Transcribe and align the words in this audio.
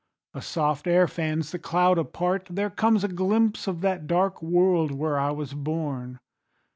A 0.33 0.41
soft 0.41 0.87
air 0.87 1.07
fans 1.07 1.51
the 1.51 1.59
cloud 1.59 1.99
apart; 1.99 2.47
there 2.49 2.71
comes 2.71 3.03
A 3.03 3.07
glimpse 3.07 3.67
of 3.67 3.81
that 3.81 4.07
dark 4.07 4.41
world 4.41 4.89
where 4.89 5.19
I 5.19 5.29
was 5.29 5.53
born. 5.53 6.17